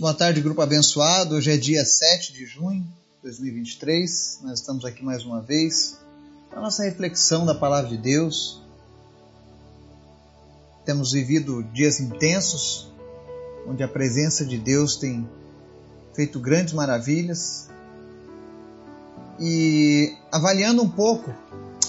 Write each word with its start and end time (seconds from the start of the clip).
Boa 0.00 0.14
tarde, 0.14 0.40
grupo 0.40 0.62
abençoado. 0.62 1.34
Hoje 1.34 1.50
é 1.50 1.58
dia 1.58 1.84
7 1.84 2.32
de 2.32 2.46
junho 2.46 2.80
de 2.80 3.22
2023. 3.22 4.38
Nós 4.44 4.60
estamos 4.60 4.82
aqui 4.86 5.04
mais 5.04 5.26
uma 5.26 5.42
vez 5.42 5.98
para 6.48 6.58
nossa 6.58 6.84
reflexão 6.84 7.44
da 7.44 7.54
palavra 7.54 7.90
de 7.90 7.98
Deus. 7.98 8.62
Temos 10.86 11.12
vivido 11.12 11.62
dias 11.64 12.00
intensos, 12.00 12.90
onde 13.66 13.82
a 13.82 13.88
presença 13.88 14.42
de 14.42 14.56
Deus 14.56 14.96
tem 14.96 15.28
feito 16.14 16.40
grandes 16.40 16.72
maravilhas. 16.72 17.68
E 19.38 20.16
avaliando 20.32 20.82
um 20.82 20.88
pouco 20.88 21.30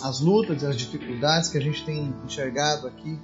as 0.03 0.19
lutas 0.19 0.63
e 0.63 0.65
as 0.65 0.75
dificuldades 0.75 1.49
que 1.49 1.57
a 1.57 1.61
gente 1.61 1.85
tem 1.85 2.13
enxergado 2.25 2.87
aqui 2.87 3.17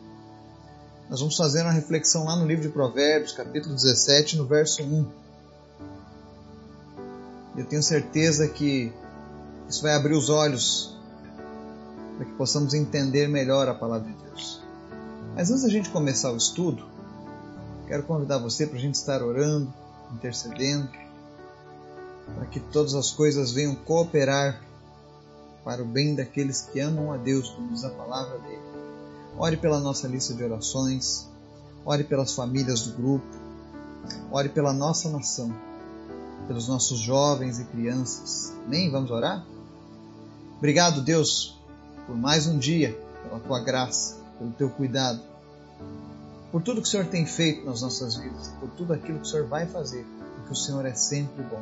nós 1.09 1.21
vamos 1.21 1.37
fazer 1.37 1.61
uma 1.61 1.71
reflexão 1.71 2.25
lá 2.25 2.35
no 2.35 2.45
livro 2.45 2.63
de 2.63 2.69
Provérbios, 2.69 3.31
capítulo 3.31 3.73
17, 3.73 4.37
no 4.37 4.45
verso 4.45 4.83
1. 4.83 5.05
Eu 7.57 7.65
tenho 7.65 7.81
certeza 7.81 8.47
que 8.47 8.91
isso 9.69 9.81
vai 9.81 9.93
abrir 9.93 10.13
os 10.13 10.29
olhos 10.29 10.95
para 12.17 12.25
que 12.25 12.33
possamos 12.33 12.73
entender 12.73 13.27
melhor 13.29 13.69
a 13.69 13.73
palavra 13.73 14.11
de 14.11 14.17
Deus. 14.25 14.61
Mas 15.33 15.49
antes 15.49 15.63
da 15.63 15.69
gente 15.69 15.89
começar 15.89 16.31
o 16.31 16.37
estudo, 16.37 16.85
quero 17.87 18.03
convidar 18.03 18.37
você 18.37 18.67
para 18.67 18.77
a 18.77 18.81
gente 18.81 18.95
estar 18.95 19.23
orando, 19.23 19.73
intercedendo, 20.13 20.89
para 22.35 22.45
que 22.47 22.59
todas 22.59 22.93
as 22.95 23.11
coisas 23.11 23.51
venham 23.53 23.75
cooperar 23.75 24.61
para 25.63 25.81
o 25.81 25.85
bem 25.85 26.15
daqueles 26.15 26.61
que 26.61 26.81
amam 26.81 27.13
a 27.13 27.17
Deus, 27.17 27.49
como 27.49 27.69
diz 27.69 27.85
a 27.85 27.89
palavra 27.91 28.37
dele. 28.39 28.86
Ore 29.37 29.55
pela 29.55 29.79
nossa 29.79 30.07
lista 30.07 30.33
de 30.33 30.43
orações, 30.43 31.27
ore 31.85 32.03
pelas 32.03 32.33
famílias 32.33 32.81
do 32.81 32.93
grupo, 32.93 33.25
ore 34.31 34.49
pela 34.49 34.73
nossa 34.73 35.09
nação, 35.09 35.53
pelos 36.47 36.67
nossos 36.67 36.99
jovens 36.99 37.59
e 37.59 37.65
crianças. 37.65 38.51
Amém? 38.65 38.89
Vamos 38.89 39.11
orar? 39.11 39.45
Obrigado, 40.57 41.01
Deus, 41.01 41.55
por 42.07 42.15
mais 42.15 42.47
um 42.47 42.57
dia, 42.57 42.99
pela 43.23 43.39
tua 43.39 43.59
graça, 43.59 44.17
pelo 44.39 44.51
teu 44.51 44.71
cuidado, 44.71 45.21
por 46.51 46.63
tudo 46.63 46.81
que 46.81 46.87
o 46.87 46.89
Senhor 46.89 47.05
tem 47.05 47.25
feito 47.25 47.63
nas 47.63 47.83
nossas 47.83 48.15
vidas, 48.15 48.51
por 48.59 48.69
tudo 48.71 48.93
aquilo 48.93 49.19
que 49.19 49.27
o 49.27 49.29
Senhor 49.29 49.45
vai 49.45 49.67
fazer, 49.67 50.03
porque 50.35 50.53
o 50.53 50.55
Senhor 50.55 50.83
é 50.83 50.95
sempre 50.95 51.43
bom. 51.43 51.61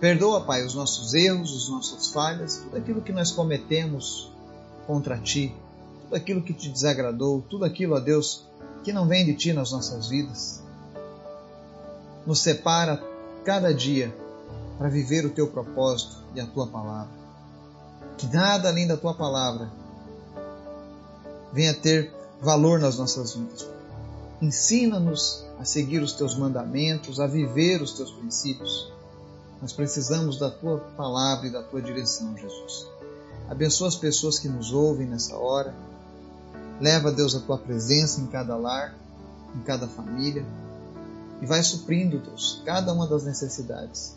Perdoa, 0.00 0.40
Pai, 0.40 0.64
os 0.64 0.74
nossos 0.74 1.12
erros, 1.12 1.54
as 1.54 1.68
nossas 1.68 2.08
falhas, 2.08 2.56
tudo 2.56 2.76
aquilo 2.78 3.02
que 3.02 3.12
nós 3.12 3.30
cometemos 3.30 4.32
contra 4.86 5.18
ti, 5.18 5.54
tudo 6.08 6.16
aquilo 6.16 6.42
que 6.42 6.54
te 6.54 6.70
desagradou, 6.70 7.42
tudo 7.42 7.66
aquilo, 7.66 7.94
ó 7.94 8.00
Deus, 8.00 8.46
que 8.82 8.92
não 8.92 9.06
vem 9.06 9.26
de 9.26 9.34
ti 9.34 9.52
nas 9.52 9.70
nossas 9.70 10.08
vidas. 10.08 10.62
Nos 12.26 12.40
separa 12.40 13.02
cada 13.44 13.74
dia 13.74 14.14
para 14.78 14.88
viver 14.88 15.26
o 15.26 15.30
teu 15.30 15.48
propósito 15.48 16.16
e 16.34 16.40
a 16.40 16.46
tua 16.46 16.66
palavra. 16.66 17.12
Que 18.16 18.26
nada 18.26 18.70
além 18.70 18.86
da 18.86 18.96
tua 18.96 19.12
palavra 19.12 19.70
venha 21.52 21.74
ter 21.74 22.10
valor 22.40 22.78
nas 22.78 22.96
nossas 22.96 23.34
vidas. 23.34 23.66
Ensina-nos 24.40 25.44
a 25.58 25.64
seguir 25.64 26.00
os 26.00 26.12
teus 26.14 26.36
mandamentos, 26.36 27.20
a 27.20 27.26
viver 27.26 27.82
os 27.82 27.92
teus 27.92 28.10
princípios. 28.12 28.90
Nós 29.60 29.72
precisamos 29.74 30.38
da 30.38 30.50
tua 30.50 30.78
palavra 30.96 31.48
e 31.48 31.50
da 31.50 31.62
tua 31.62 31.82
direção, 31.82 32.34
Jesus. 32.36 32.86
Abençoa 33.48 33.88
as 33.88 33.96
pessoas 33.96 34.38
que 34.38 34.48
nos 34.48 34.72
ouvem 34.72 35.06
nessa 35.06 35.36
hora 35.36 35.74
Leva, 36.80 37.10
Deus, 37.10 37.34
a 37.34 37.40
tua 37.40 37.58
presença 37.58 38.20
em 38.20 38.26
cada 38.26 38.56
lar, 38.56 38.94
em 39.54 39.60
cada 39.60 39.88
família 39.88 40.44
e 41.40 41.46
vai 41.46 41.62
suprindo, 41.62 42.18
Deus, 42.18 42.62
cada 42.64 42.92
uma 42.92 43.06
das 43.06 43.24
necessidades. 43.24 44.16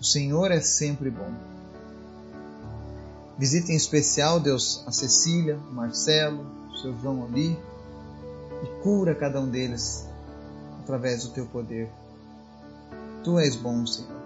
O 0.00 0.04
Senhor 0.04 0.50
é 0.50 0.60
sempre 0.60 1.10
bom. 1.10 1.32
Visita 3.38 3.72
em 3.72 3.76
especial, 3.76 4.40
Deus, 4.40 4.82
a 4.86 4.92
Cecília, 4.92 5.58
o 5.70 5.74
Marcelo, 5.74 6.44
o 6.72 6.76
seu 6.76 6.96
João 7.00 7.24
ali 7.24 7.58
e 8.62 8.82
cura 8.82 9.14
cada 9.14 9.40
um 9.40 9.48
deles 9.48 10.06
através 10.82 11.24
do 11.24 11.30
teu 11.30 11.46
poder. 11.46 11.88
Tu 13.22 13.38
és 13.38 13.54
bom, 13.54 13.86
Senhor. 13.86 14.18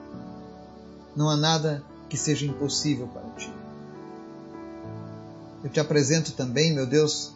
Não 1.15 1.28
há 1.28 1.37
nada 1.37 1.82
que 2.09 2.16
seja 2.16 2.47
impossível 2.47 3.06
para 3.09 3.28
ti. 3.37 3.53
Eu 5.62 5.71
te 5.71 5.81
apresento 5.81 6.32
também, 6.32 6.75
meu 6.75 6.87
Deus, 6.87 7.32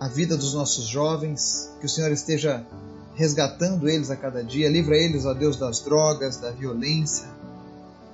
a 0.00 0.08
vida 0.08 0.36
dos 0.36 0.54
nossos 0.54 0.86
jovens, 0.86 1.70
que 1.80 1.86
o 1.86 1.88
Senhor 1.88 2.10
esteja 2.10 2.66
resgatando 3.14 3.88
eles 3.88 4.10
a 4.10 4.16
cada 4.16 4.42
dia, 4.42 4.68
livra 4.68 4.96
eles, 4.96 5.24
ó 5.24 5.32
Deus, 5.32 5.56
das 5.56 5.80
drogas, 5.80 6.36
da 6.36 6.50
violência, 6.50 7.28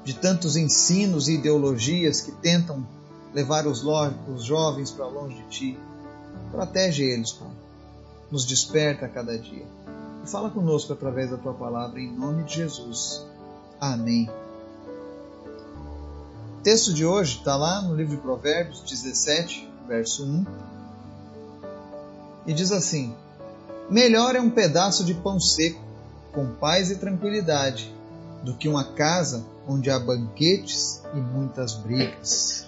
de 0.05 0.15
tantos 0.15 0.57
ensinos 0.57 1.29
e 1.29 1.35
ideologias 1.35 2.21
que 2.21 2.33
tentam 2.33 2.87
levar 3.33 3.67
os, 3.67 3.83
os 3.83 4.45
jovens 4.45 4.91
para 4.91 5.07
longe 5.07 5.37
de 5.37 5.49
Ti. 5.49 5.79
Protege 6.51 7.05
eles, 7.05 7.33
Pai. 7.33 7.49
Nos 8.31 8.45
desperta 8.45 9.07
a 9.07 9.09
cada 9.09 9.39
dia. 9.39 9.67
E 10.25 10.29
fala 10.29 10.51
conosco 10.51 10.93
através 10.93 11.31
da 11.31 11.37
Tua 11.37 11.55
palavra, 11.55 12.01
em 12.01 12.12
nome 12.12 12.45
de 12.45 12.57
Jesus. 12.57 13.25
Amém. 13.81 14.29
O 16.59 16.62
texto 16.62 16.93
de 16.93 17.07
hoje 17.07 17.39
está 17.39 17.57
lá 17.57 17.81
no 17.81 17.95
livro 17.95 18.15
de 18.15 18.21
Provérbios 18.21 18.83
17, 18.83 19.67
verso 19.89 20.25
1 20.25 20.45
e 22.47 22.53
diz 22.53 22.73
assim: 22.73 23.15
Melhor 23.91 24.37
é 24.37 24.41
um 24.41 24.51
pedaço 24.51 25.05
de 25.05 25.15
pão 25.15 25.39
seco, 25.41 25.83
com 26.33 26.47
paz 26.55 26.91
e 26.91 26.97
tranquilidade, 26.97 27.95
do 28.43 28.55
que 28.55 28.69
uma 28.69 28.84
casa 28.84 29.45
onde 29.67 29.91
há 29.91 29.99
banquetes 29.99 31.03
e 31.15 31.19
muitas 31.19 31.75
brigas. 31.75 32.67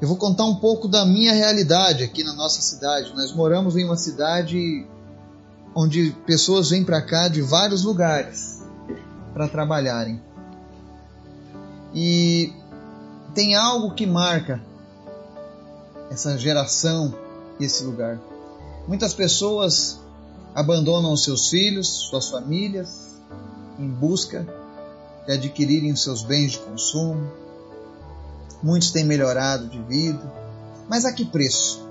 Eu 0.00 0.08
vou 0.08 0.16
contar 0.16 0.44
um 0.44 0.56
pouco 0.56 0.88
da 0.88 1.04
minha 1.04 1.34
realidade 1.34 2.02
aqui 2.02 2.24
na 2.24 2.32
nossa 2.32 2.62
cidade. 2.62 3.12
Nós 3.14 3.32
moramos 3.32 3.76
em 3.76 3.84
uma 3.84 3.96
cidade 3.96 4.86
onde 5.74 6.12
pessoas 6.26 6.70
vêm 6.70 6.82
para 6.82 7.02
cá 7.02 7.28
de 7.28 7.42
vários 7.42 7.84
lugares 7.84 8.62
para 9.34 9.46
trabalharem. 9.46 10.20
E 11.94 12.52
tem 13.34 13.54
algo 13.54 13.94
que 13.94 14.06
marca 14.06 14.60
essa 16.10 16.38
geração 16.38 17.14
esse 17.64 17.84
lugar. 17.84 18.18
Muitas 18.86 19.14
pessoas 19.14 19.98
abandonam 20.54 21.16
seus 21.16 21.48
filhos, 21.48 21.88
suas 22.08 22.28
famílias, 22.28 23.10
em 23.78 23.88
busca 23.88 24.46
de 25.26 25.32
adquirirem 25.32 25.94
seus 25.96 26.22
bens 26.22 26.52
de 26.52 26.58
consumo. 26.58 27.30
Muitos 28.62 28.90
têm 28.90 29.04
melhorado 29.04 29.68
de 29.68 29.80
vida, 29.82 30.32
mas 30.88 31.04
a 31.04 31.12
que 31.12 31.24
preço? 31.24 31.88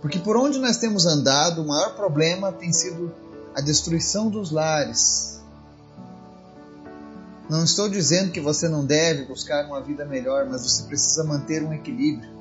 Porque 0.00 0.18
por 0.18 0.36
onde 0.36 0.58
nós 0.58 0.78
temos 0.78 1.04
andado, 1.04 1.62
o 1.62 1.66
maior 1.66 1.94
problema 1.94 2.50
tem 2.50 2.72
sido 2.72 3.12
a 3.54 3.60
destruição 3.60 4.30
dos 4.30 4.50
lares. 4.50 5.40
Não 7.48 7.64
estou 7.64 7.88
dizendo 7.88 8.30
que 8.30 8.40
você 8.40 8.68
não 8.68 8.84
deve 8.84 9.24
buscar 9.24 9.66
uma 9.66 9.80
vida 9.80 10.04
melhor, 10.04 10.46
mas 10.48 10.62
você 10.62 10.84
precisa 10.84 11.24
manter 11.24 11.62
um 11.62 11.72
equilíbrio. 11.72 12.39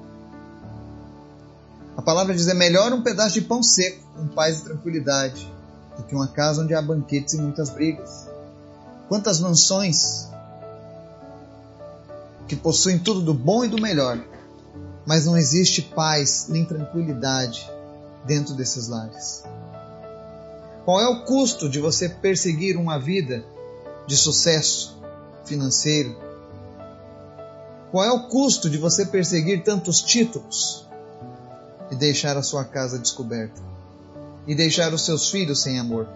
Palavra 2.10 2.34
diz: 2.34 2.48
é 2.48 2.56
melhor 2.56 2.92
um 2.92 3.04
pedaço 3.04 3.36
de 3.36 3.42
pão 3.42 3.62
seco, 3.62 4.04
com 4.16 4.28
paz 4.30 4.58
e 4.58 4.64
tranquilidade, 4.64 5.48
do 5.96 6.02
que 6.02 6.16
uma 6.16 6.28
casa 6.28 6.64
onde 6.64 6.74
há 6.74 6.82
banquetes 6.82 7.36
e 7.36 7.38
muitas 7.38 7.70
brigas. 7.70 8.28
Quantas 9.08 9.40
mansões 9.40 10.28
que 12.48 12.56
possuem 12.56 12.98
tudo 12.98 13.22
do 13.22 13.32
bom 13.32 13.64
e 13.64 13.68
do 13.68 13.80
melhor, 13.80 14.20
mas 15.06 15.28
não 15.28 15.38
existe 15.38 15.84
paz 15.84 16.48
nem 16.50 16.66
tranquilidade 16.66 17.70
dentro 18.26 18.56
desses 18.56 18.88
lares. 18.88 19.44
Qual 20.86 21.00
é 21.00 21.08
o 21.08 21.24
custo 21.26 21.70
de 21.70 21.80
você 21.80 22.10
perseguir 22.10 22.76
uma 22.76 22.98
vida 22.98 23.46
de 24.08 24.18
sucesso 24.18 25.00
financeiro? 25.46 26.18
Qual 27.92 28.04
é 28.04 28.12
o 28.12 28.28
custo 28.30 28.68
de 28.68 28.80
você 28.80 29.06
perseguir 29.06 29.64
tantos 29.64 30.02
títulos? 30.02 30.89
Deixar 32.00 32.38
a 32.38 32.42
sua 32.42 32.64
casa 32.64 32.98
descoberta, 32.98 33.62
e 34.48 34.56
deixar 34.56 34.94
os 34.94 35.06
seus 35.06 35.30
filhos 35.30 35.62
sem 35.62 35.78
amor, 35.78 36.08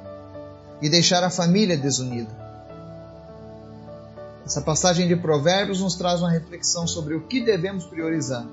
e 0.81 0.89
deixar 0.89 1.24
a 1.24 1.30
família 1.30 1.77
desunida. 1.77 2.41
Essa 4.45 4.62
passagem 4.62 5.07
de 5.07 5.15
Provérbios 5.15 5.81
nos 5.81 5.95
traz 5.95 6.21
uma 6.21 6.31
reflexão 6.31 6.88
sobre 6.88 7.15
o 7.15 7.21
que 7.27 7.41
devemos 7.41 7.85
priorizar. 7.85 8.45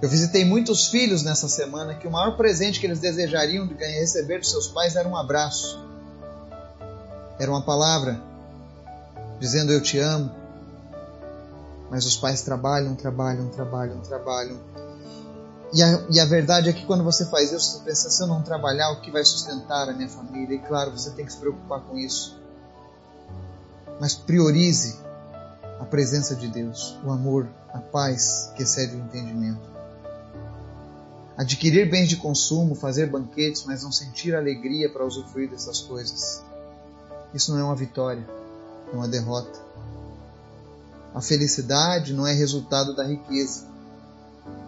Eu 0.00 0.08
visitei 0.08 0.44
muitos 0.44 0.88
filhos 0.88 1.22
nessa 1.22 1.48
semana 1.48 1.94
que 1.94 2.06
o 2.06 2.10
maior 2.10 2.36
presente 2.36 2.78
que 2.78 2.86
eles 2.86 3.00
desejariam 3.00 3.66
de 3.66 3.74
receber 3.74 4.38
dos 4.38 4.50
seus 4.50 4.68
pais 4.68 4.94
era 4.94 5.08
um 5.08 5.16
abraço, 5.16 5.80
era 7.38 7.50
uma 7.50 7.62
palavra 7.62 8.20
dizendo 9.38 9.72
eu 9.72 9.82
te 9.82 9.98
amo, 9.98 10.30
mas 11.90 12.04
os 12.04 12.16
pais 12.16 12.42
trabalham, 12.42 12.94
trabalham, 12.94 13.48
trabalham, 13.48 14.00
trabalham. 14.00 14.58
E 15.72 15.82
a, 15.82 16.06
e 16.10 16.20
a 16.20 16.24
verdade 16.24 16.68
é 16.68 16.72
que 16.72 16.86
quando 16.86 17.04
você 17.04 17.26
faz 17.26 17.52
isso, 17.52 17.78
você 17.78 17.84
pensa: 17.84 18.10
se 18.10 18.22
eu 18.22 18.26
não 18.26 18.42
trabalhar, 18.42 18.90
o 18.90 19.00
que 19.00 19.10
vai 19.10 19.24
sustentar 19.24 19.88
a 19.88 19.92
minha 19.92 20.08
família? 20.08 20.56
E 20.56 20.58
claro, 20.58 20.90
você 20.92 21.10
tem 21.10 21.24
que 21.24 21.32
se 21.32 21.38
preocupar 21.38 21.80
com 21.80 21.98
isso. 21.98 22.38
Mas 24.00 24.14
priorize 24.14 24.98
a 25.80 25.84
presença 25.84 26.34
de 26.34 26.48
Deus, 26.48 26.98
o 27.04 27.10
amor, 27.10 27.48
a 27.72 27.78
paz 27.78 28.52
que 28.56 28.62
excede 28.62 28.96
o 28.96 28.98
entendimento. 28.98 29.76
Adquirir 31.36 31.90
bens 31.90 32.08
de 32.08 32.16
consumo, 32.16 32.74
fazer 32.74 33.10
banquetes, 33.10 33.64
mas 33.66 33.82
não 33.82 33.92
sentir 33.92 34.34
alegria 34.34 34.90
para 34.90 35.04
usufruir 35.04 35.50
dessas 35.50 35.80
coisas. 35.80 36.42
Isso 37.34 37.52
não 37.52 37.60
é 37.60 37.64
uma 37.64 37.76
vitória, 37.76 38.26
é 38.90 38.96
uma 38.96 39.06
derrota. 39.06 39.58
A 41.16 41.22
felicidade 41.22 42.12
não 42.12 42.26
é 42.26 42.34
resultado 42.34 42.94
da 42.94 43.02
riqueza, 43.02 43.64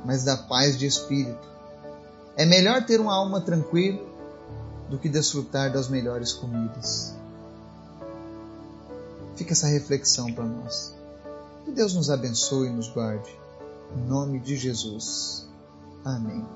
mas 0.03 0.25
da 0.25 0.35
paz 0.35 0.79
de 0.79 0.87
espírito. 0.87 1.47
É 2.39 2.47
melhor 2.47 2.87
ter 2.87 3.03
uma 3.03 3.15
alma 3.15 3.39
tranquila 3.39 4.01
do 4.89 4.99
que 4.99 5.11
desfrutar 5.11 5.71
das 5.71 5.91
melhores 5.91 6.33
comidas. 6.33 7.15
Fica 9.37 9.53
essa 9.53 9.67
reflexão 9.67 10.33
para 10.33 10.47
nós. 10.47 10.95
Que 11.67 11.71
Deus 11.71 11.93
nos 11.93 12.09
abençoe 12.09 12.69
e 12.69 12.73
nos 12.73 12.89
guarde. 12.89 13.31
Em 13.95 14.09
nome 14.09 14.41
de 14.41 14.57
Jesus. 14.57 15.47
Amém. 16.03 16.47